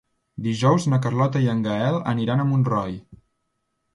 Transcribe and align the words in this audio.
Dijous 0.45 0.85
na 0.93 0.99
Carlota 1.05 1.41
i 1.43 1.51
en 1.53 1.61
Gaël 1.67 1.99
aniran 2.13 2.41
a 2.41 2.47
Montroi. 2.53 2.95